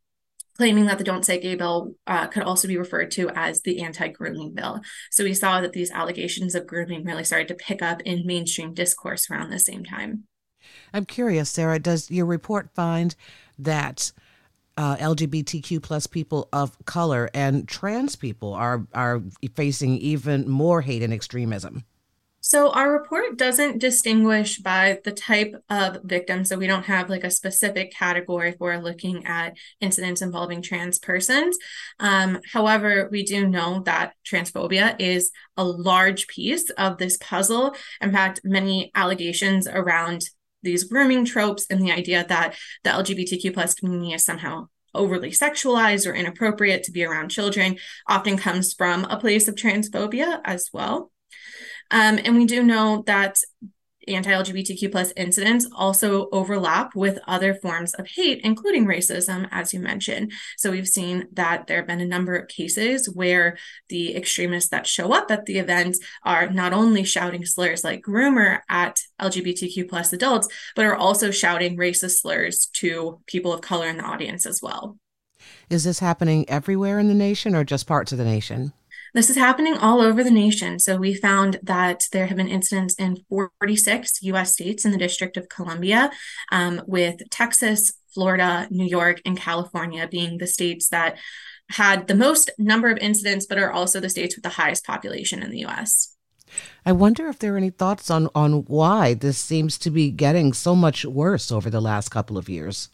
[0.57, 3.81] claiming that the Don't Say Gay bill uh, could also be referred to as the
[3.83, 4.81] anti grooming bill.
[5.11, 8.75] So we saw that these allegations of grooming really started to pick up in mainstream
[8.75, 10.25] discourse around the same time.
[10.93, 13.15] I'm curious, Sarah, does your report find
[13.59, 14.13] that?
[14.79, 19.21] Uh, LGBTQ plus people of color and trans people are are
[19.57, 21.85] facing even more hate and extremism.
[22.41, 26.45] So our report doesn't distinguish by the type of victim.
[26.45, 31.59] So we don't have like a specific category for looking at incidents involving trans persons.
[31.99, 37.75] Um, however, we do know that transphobia is a large piece of this puzzle.
[38.01, 40.23] In fact, many allegations around
[40.63, 46.07] these grooming tropes and the idea that the LGBTQ plus community is somehow overly sexualized
[46.07, 51.11] or inappropriate to be around children often comes from a place of transphobia as well.
[51.91, 53.37] Um, and we do know that
[54.15, 60.33] anti-LGBTQ plus incidents also overlap with other forms of hate, including racism, as you mentioned.
[60.57, 64.87] So we've seen that there have been a number of cases where the extremists that
[64.87, 70.13] show up at the events are not only shouting slurs like groomer at LGBTQ plus
[70.13, 74.61] adults, but are also shouting racist slurs to people of color in the audience as
[74.63, 74.99] well.
[75.71, 78.73] Is this happening everywhere in the nation or just parts of the nation?
[79.19, 80.79] This is happening all over the nation.
[80.79, 85.37] So we found that there have been incidents in 46 US states in the District
[85.37, 86.13] of Columbia,
[86.53, 91.19] um, with Texas, Florida, New York, and California being the states that
[91.71, 95.43] had the most number of incidents, but are also the states with the highest population
[95.43, 96.15] in the US.
[96.87, 100.53] I wonder if there are any thoughts on, on why this seems to be getting
[100.53, 102.89] so much worse over the last couple of years.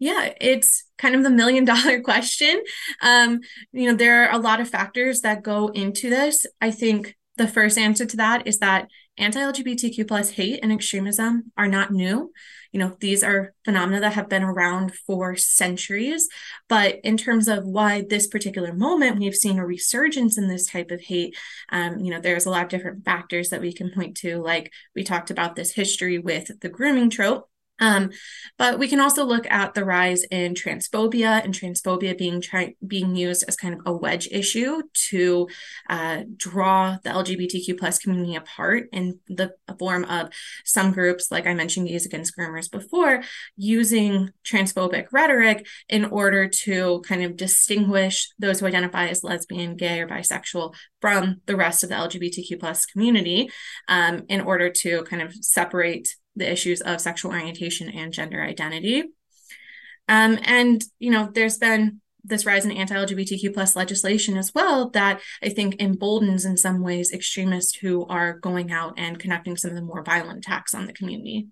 [0.00, 2.62] Yeah, it's kind of the million dollar question.
[3.02, 6.46] Um, you know, there are a lot of factors that go into this.
[6.60, 11.68] I think the first answer to that is that anti-LGBTQ plus hate and extremism are
[11.68, 12.32] not new.
[12.72, 16.28] You know, these are phenomena that have been around for centuries.
[16.68, 20.90] But in terms of why this particular moment we've seen a resurgence in this type
[20.90, 21.36] of hate,
[21.70, 24.38] um, you know, there's a lot of different factors that we can point to.
[24.38, 27.49] Like we talked about this history with the grooming trope
[27.80, 28.10] um,
[28.58, 33.16] but we can also look at the rise in transphobia and transphobia being try- being
[33.16, 35.48] used as kind of a wedge issue to
[35.88, 40.30] uh, draw the LGBTQ plus community apart in the form of
[40.64, 43.22] some groups, like I mentioned, Gays Against Groomers before,
[43.56, 50.00] using transphobic rhetoric in order to kind of distinguish those who identify as lesbian, gay,
[50.00, 53.50] or bisexual from the rest of the LGBTQ plus community
[53.88, 59.04] um, in order to kind of separate the issues of sexual orientation and gender identity.
[60.08, 65.20] Um, and, you know, there's been this rise in anti-LGBTQ plus legislation as well that
[65.42, 69.76] I think emboldens in some ways extremists who are going out and conducting some of
[69.76, 71.48] the more violent attacks on the community.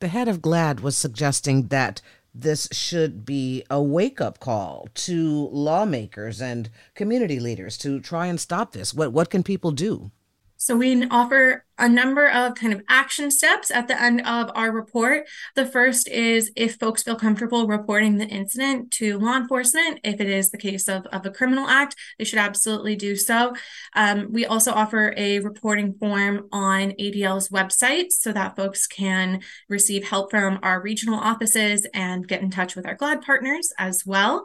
[0.00, 2.00] The head of GLAAD was suggesting that
[2.34, 8.40] this should be a wake up call to lawmakers and community leaders to try and
[8.40, 8.92] stop this.
[8.92, 10.10] What what can people do?
[10.56, 14.70] So we offer a number of kind of action steps at the end of our
[14.70, 15.26] report.
[15.54, 20.28] The first is if folks feel comfortable reporting the incident to law enforcement, if it
[20.28, 23.54] is the case of, of a criminal act, they should absolutely do so.
[23.94, 30.08] Um, we also offer a reporting form on ADL's website so that folks can receive
[30.08, 34.44] help from our regional offices and get in touch with our GLAAD partners as well.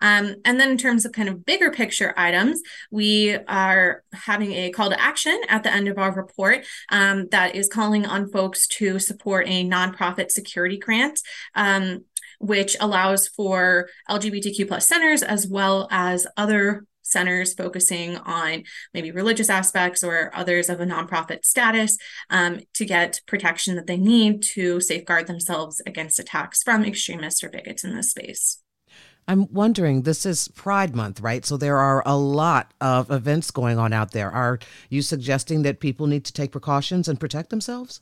[0.00, 2.60] Um, and then in terms of kind of bigger picture items,
[2.90, 7.54] we are having a call to action at the end of our report um, that
[7.54, 11.20] is calling on folks to support a nonprofit security grant.
[11.54, 12.04] Um,
[12.40, 19.48] which allows for LGBTQ plus centers as well as other centers focusing on maybe religious
[19.48, 21.96] aspects or others of a nonprofit status
[22.30, 27.50] um, to get protection that they need to safeguard themselves against attacks from extremists or
[27.50, 28.63] bigots in this space.
[29.26, 31.44] I'm wondering, this is Pride Month, right?
[31.44, 34.30] So there are a lot of events going on out there.
[34.30, 34.58] Are
[34.90, 38.00] you suggesting that people need to take precautions and protect themselves?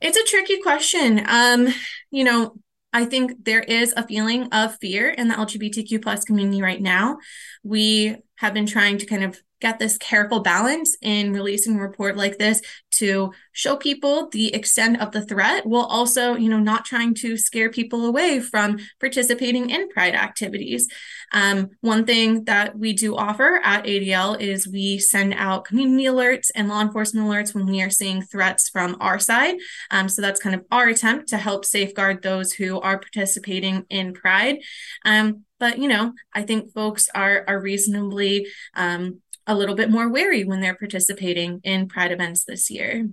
[0.00, 1.24] It's a tricky question.
[1.28, 1.68] Um,
[2.10, 2.54] you know,
[2.92, 7.18] I think there is a feeling of fear in the LGBTQ plus community right now.
[7.62, 12.16] We have been trying to kind of get this careful balance in releasing a report
[12.16, 12.60] like this
[12.90, 17.36] to show people the extent of the threat while also, you know, not trying to
[17.36, 20.88] scare people away from participating in pride activities.
[21.32, 26.50] Um, one thing that we do offer at ADL is we send out community alerts
[26.54, 29.54] and law enforcement alerts when we are seeing threats from our side.
[29.90, 34.12] Um, so that's kind of our attempt to help safeguard those who are participating in
[34.12, 34.58] pride.
[35.04, 40.08] Um, but you know, I think folks are are reasonably um, a little bit more
[40.08, 43.08] wary when they're participating in pride events this year.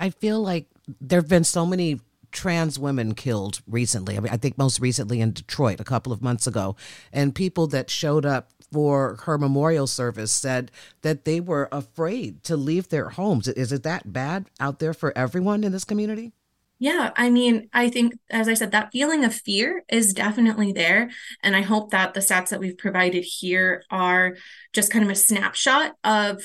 [0.00, 0.66] I feel like
[1.00, 2.00] there have been so many
[2.30, 4.16] trans women killed recently.
[4.16, 6.76] I mean, I think most recently in Detroit a couple of months ago.
[7.12, 10.70] And people that showed up for her memorial service said
[11.02, 13.48] that they were afraid to leave their homes.
[13.48, 16.32] Is it that bad out there for everyone in this community?
[16.80, 21.10] Yeah, I mean, I think, as I said, that feeling of fear is definitely there.
[21.42, 24.36] And I hope that the stats that we've provided here are
[24.72, 26.42] just kind of a snapshot of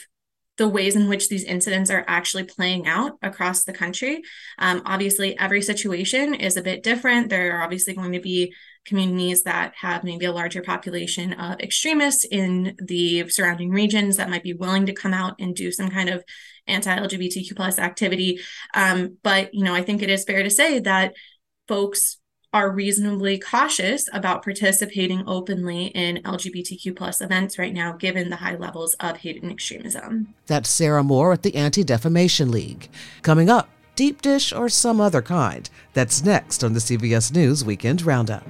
[0.58, 4.22] the ways in which these incidents are actually playing out across the country.
[4.58, 7.30] Um, obviously, every situation is a bit different.
[7.30, 8.54] There are obviously going to be
[8.86, 14.44] communities that have maybe a larger population of extremists in the surrounding regions that might
[14.44, 16.24] be willing to come out and do some kind of
[16.68, 18.40] anti-LGBTQ plus activity.
[18.74, 21.14] Um, but you know, I think it is fair to say that
[21.68, 22.18] folks
[22.54, 28.56] are reasonably cautious about participating openly in LGBTQ plus events right now, given the high
[28.56, 30.36] levels of hate and extremism.
[30.46, 32.90] That's Sarah Moore at the Anti Defamation League.
[33.24, 35.68] Coming up, deep dish or some other kind.
[35.94, 38.48] That's next on the CBS News Weekend Roundup.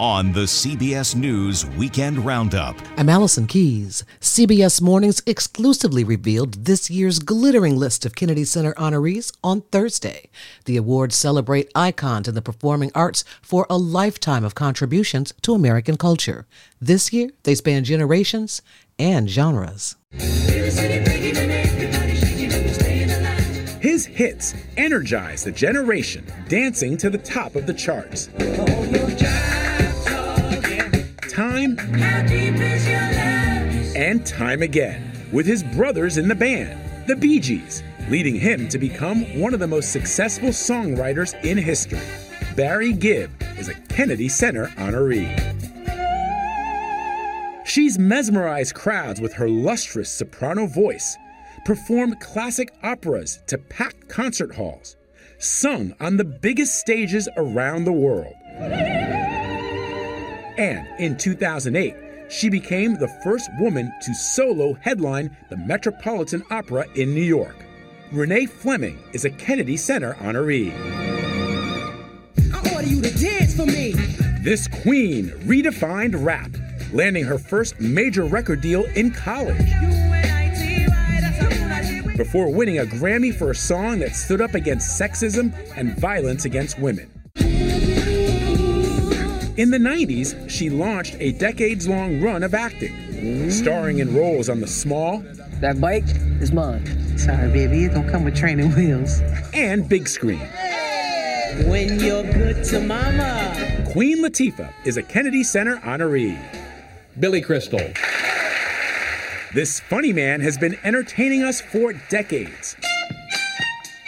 [0.00, 2.74] On the CBS News Weekend Roundup.
[2.96, 4.02] I'm Allison Keyes.
[4.18, 10.30] CBS Mornings exclusively revealed this year's glittering list of Kennedy Center honorees on Thursday.
[10.64, 15.98] The awards celebrate icons in the performing arts for a lifetime of contributions to American
[15.98, 16.46] culture.
[16.80, 18.62] This year, they span generations
[18.98, 19.96] and genres.
[23.82, 28.30] His hits energize the generation, dancing to the top of the charts
[31.40, 31.78] time
[33.96, 36.78] and time again with his brothers in the band,
[37.08, 42.06] the Bee Gees, leading him to become one of the most successful songwriters in history.
[42.56, 45.34] Barry Gibb is a Kennedy Center honoree.
[47.64, 51.16] She's mesmerized crowds with her lustrous soprano voice,
[51.64, 54.98] performed classic operas to packed concert halls,
[55.38, 58.34] sung on the biggest stages around the world.
[60.60, 61.96] And in 2008,
[62.28, 67.56] she became the first woman to solo headline the Metropolitan Opera in New York.
[68.12, 70.70] Renee Fleming is a Kennedy Center honoree.
[72.52, 73.92] I order you to dance for me.
[74.42, 76.50] This queen redefined rap,
[76.92, 79.56] landing her first major record deal in college.
[82.18, 86.78] Before winning a Grammy for a song that stood up against sexism and violence against
[86.78, 87.10] women.
[89.60, 93.52] In the 90s, she launched a decades long run of acting, mm.
[93.52, 95.18] starring in roles on The Small.
[95.60, 96.06] That bike
[96.40, 97.18] is mine.
[97.18, 99.20] Sorry, baby, it don't come with training wheels.
[99.52, 100.48] And big screen.
[101.68, 103.84] When you're good to mama.
[103.92, 106.40] Queen Latifah is a Kennedy Center honoree.
[107.18, 107.86] Billy Crystal.
[109.52, 112.76] This funny man has been entertaining us for decades.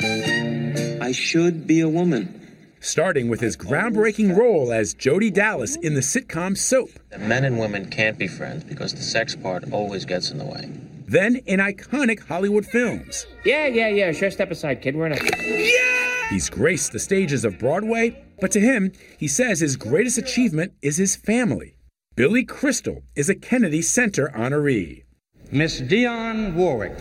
[0.00, 2.41] I should be a woman
[2.82, 6.90] starting with his groundbreaking role as Jody Dallas in the sitcom Soap.
[7.18, 10.70] Men and women can't be friends because the sex part always gets in the way.
[11.06, 13.26] Then in iconic Hollywood films.
[13.44, 14.12] Yeah, yeah, yeah.
[14.12, 14.96] Sure, step aside, kid.
[14.96, 15.16] We're in a.
[15.16, 16.28] Yeah!
[16.30, 20.96] He's graced the stages of Broadway, but to him, he says his greatest achievement is
[20.96, 21.76] his family.
[22.16, 25.04] Billy Crystal is a Kennedy Center honoree.
[25.50, 26.98] Miss Dionne Warwick.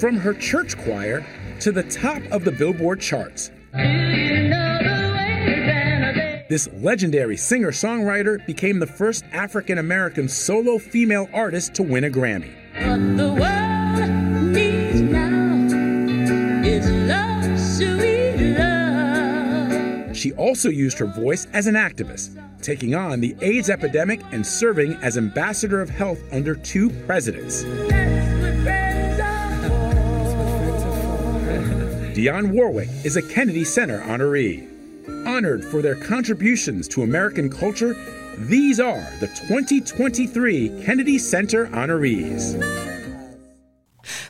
[0.00, 1.24] From her church choir
[1.60, 3.50] to the top of the Billboard charts.
[6.48, 12.08] This legendary singer songwriter became the first African American solo female artist to win a
[12.08, 12.54] Grammy.
[20.16, 24.94] She also used her voice as an activist, taking on the AIDS epidemic and serving
[25.02, 27.64] as ambassador of health under two presidents.
[32.14, 34.77] Dionne Warwick is a Kennedy Center honoree
[35.26, 37.94] honored for their contributions to American culture,
[38.36, 42.54] these are the 2023 Kennedy Center honorees.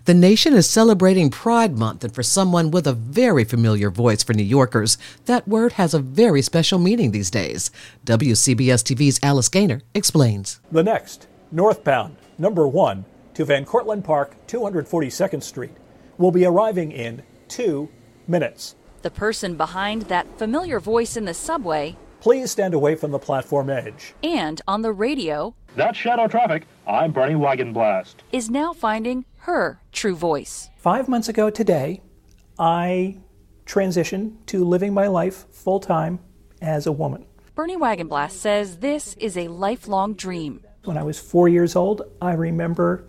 [0.07, 4.33] The nation is celebrating Pride Month, and for someone with a very familiar voice for
[4.33, 7.71] New Yorkers, that word has a very special meaning these days.
[8.07, 10.61] WCBS TV's Alice Gainer explains.
[10.73, 13.05] The next, northbound, number one,
[13.35, 15.77] to Van Cortlandt Park, 242nd Street,
[16.17, 17.89] will be arriving in two
[18.27, 18.75] minutes.
[19.03, 23.71] The person behind that familiar voice in the subway Please stand away from the platform
[23.71, 24.13] edge.
[24.25, 26.67] and on the radio That's shadow traffic.
[26.87, 28.17] I'm Bernie Wagenblast.
[28.33, 30.69] is now finding her true voice.
[30.79, 32.01] Five months ago today,
[32.59, 33.19] I
[33.67, 36.19] transitioned to living my life full time
[36.61, 37.25] as a woman.
[37.55, 40.61] Bernie Wagenblast says this is a lifelong dream.
[40.85, 43.05] When I was four years old, I remember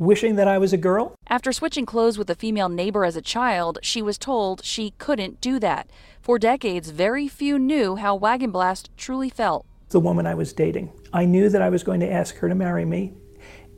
[0.00, 1.14] wishing that I was a girl.
[1.28, 5.40] After switching clothes with a female neighbor as a child, she was told she couldn't
[5.42, 5.88] do that.
[6.22, 9.66] For decades, very few knew how Wagenblast truly felt.
[9.90, 12.54] The woman I was dating, I knew that I was going to ask her to
[12.54, 13.12] marry me,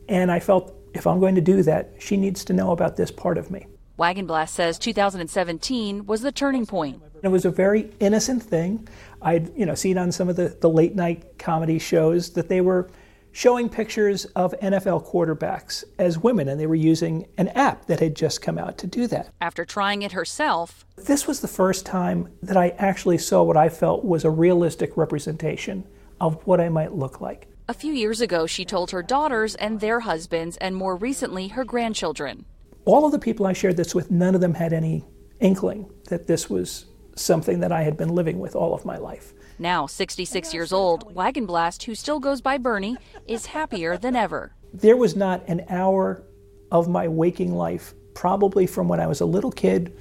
[0.09, 3.11] and I felt if I'm going to do that, she needs to know about this
[3.11, 3.67] part of me.
[3.99, 7.03] Wagenblast says 2017 was the turning point.
[7.23, 8.89] It was a very innocent thing.
[9.21, 12.61] I'd you know seen on some of the, the late night comedy shows that they
[12.61, 12.91] were
[13.33, 18.15] showing pictures of NFL quarterbacks as women, and they were using an app that had
[18.15, 19.33] just come out to do that.
[19.41, 23.69] After trying it herself, This was the first time that I actually saw what I
[23.69, 25.85] felt was a realistic representation
[26.21, 27.49] of what I might look like.
[27.69, 31.65] a few years ago, she told her daughters and their husbands, and more recently, her
[31.65, 32.45] grandchildren.
[32.85, 35.05] All of the people I shared this with, none of them had any
[35.41, 39.33] inkling that this was something that I had been living with all of my life.
[39.59, 42.97] Now, 66 years old, Wagenblast, who still goes by Bernie,
[43.27, 44.55] is happier than ever.
[44.73, 46.23] There was not an hour
[46.71, 49.97] of my waking life, probably from when I was a little kid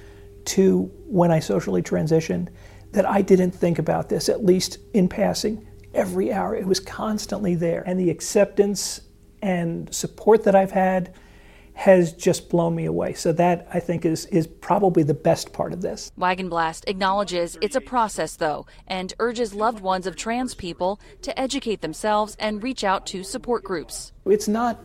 [0.46, 2.48] to when I socially transitioned,
[2.92, 5.66] that I didn't think about this, at least in passing.
[5.94, 7.82] Every hour, it was constantly there.
[7.86, 9.02] And the acceptance
[9.42, 11.14] and support that I've had
[11.82, 13.12] has just blown me away.
[13.12, 16.12] So, that I think is, is probably the best part of this.
[16.16, 21.80] Wagenblast acknowledges it's a process, though, and urges loved ones of trans people to educate
[21.80, 24.12] themselves and reach out to support groups.
[24.26, 24.78] It's not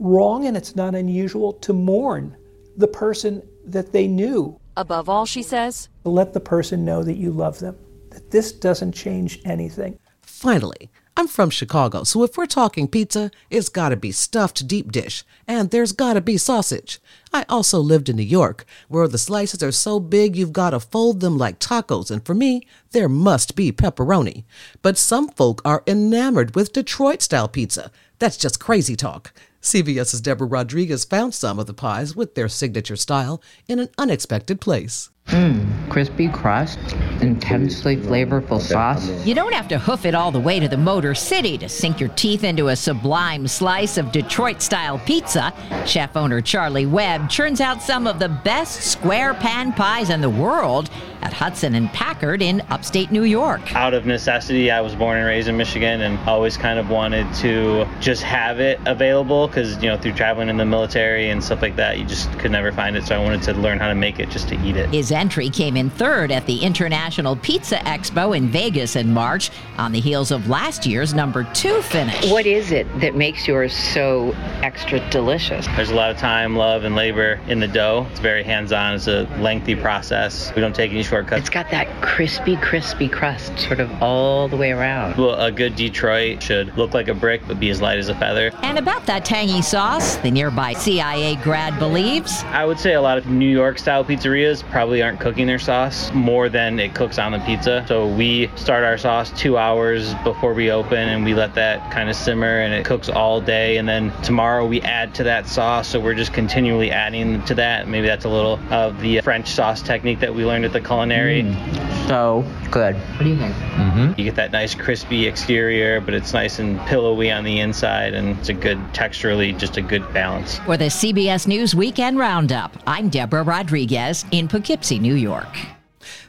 [0.00, 2.36] wrong and it's not unusual to mourn
[2.76, 4.58] the person that they knew.
[4.76, 7.76] Above all, she says, Let the person know that you love them,
[8.10, 9.96] that this doesn't change anything.
[10.22, 15.24] Finally, I'm from Chicago, so if we're talking pizza, it's gotta be stuffed deep dish,
[15.48, 17.00] and there's gotta be sausage.
[17.32, 21.20] I also lived in New York, where the slices are so big you've gotta fold
[21.20, 24.44] them like tacos, and for me, there must be pepperoni.
[24.82, 27.90] But some folk are enamored with Detroit style pizza.
[28.18, 29.32] That's just crazy talk.
[29.62, 34.60] CBS's Deborah Rodriguez found some of the pies with their signature style in an unexpected
[34.60, 35.08] place.
[35.26, 36.78] Mmm, crispy crust,
[37.20, 39.10] intensely flavorful sauce.
[39.26, 41.98] You don't have to hoof it all the way to the Motor City to sink
[41.98, 45.52] your teeth into a sublime slice of Detroit style pizza.
[45.84, 50.30] Chef owner Charlie Webb churns out some of the best square pan pies in the
[50.30, 50.90] world
[51.22, 53.74] at Hudson and Packard in upstate New York.
[53.74, 57.26] Out of necessity, I was born and raised in Michigan and always kind of wanted
[57.36, 61.62] to just have it available because, you know, through traveling in the military and stuff
[61.62, 63.04] like that, you just could never find it.
[63.04, 64.88] So I wanted to learn how to make it just to eat it.
[64.90, 69.90] His entry came in third at the International Pizza Expo in Vegas in March on
[69.90, 72.30] the heels of last year's number two finish.
[72.30, 75.66] What is it that makes yours so extra delicious?
[75.68, 78.06] There's a lot of time, love, and labor in the dough.
[78.10, 80.54] It's very hands on, it's a lengthy process.
[80.54, 81.40] We don't take any shortcuts.
[81.40, 85.16] It's got that crispy, crispy crust sort of all the way around.
[85.16, 88.14] Well, a good Detroit should look like a brick but be as light as a
[88.14, 88.50] feather.
[88.62, 92.42] And about that tangy sauce, the nearby CIA grad believes.
[92.44, 96.12] I would say a lot of New York style pizzerias probably aren't cooking their sauce
[96.12, 97.84] more than it cooks on the pizza.
[97.86, 102.10] So we start our sauce two hours before we open and we let that kind
[102.10, 103.76] of simmer and it cooks all day.
[103.76, 105.86] And then tomorrow we add to that sauce.
[105.86, 107.86] So we're just continually adding to that.
[107.86, 111.42] Maybe that's a little of the French sauce technique that we learned at the culinary.
[111.42, 112.08] Mm.
[112.08, 112.94] So good.
[112.94, 113.54] What do you think?
[113.54, 114.12] Mm-hmm.
[114.16, 118.38] You get that nice crispy exterior, but it's nice and pillowy on the inside, and
[118.38, 120.58] it's a good texturally, just a good balance.
[120.60, 125.56] For the CBS News Weekend Roundup, I'm Deborah Rodriguez in Poughkeepsie, New York.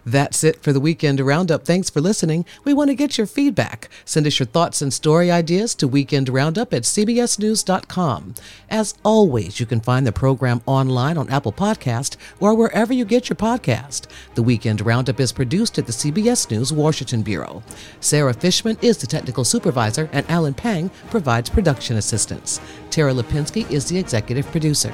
[0.07, 1.65] That's it for the Weekend Roundup.
[1.65, 2.45] Thanks for listening.
[2.63, 3.89] We want to get your feedback.
[4.05, 8.35] Send us your thoughts and story ideas to Weekend Roundup at CBSNews.com.
[8.69, 13.27] As always, you can find the program online on Apple Podcast or wherever you get
[13.27, 14.07] your podcast.
[14.35, 17.61] The Weekend Roundup is produced at the CBS News Washington Bureau.
[17.99, 22.61] Sarah Fishman is the technical supervisor, and Alan Pang provides production assistance.
[22.91, 24.93] Tara Lipinski is the executive producer.